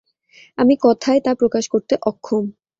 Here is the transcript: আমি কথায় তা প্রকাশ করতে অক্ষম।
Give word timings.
আমি 0.57 0.73
কথায় 0.81 1.19
তা 1.19 1.31
প্রকাশ 1.35 1.65
করতে 1.67 1.93
অক্ষম। 2.01 2.43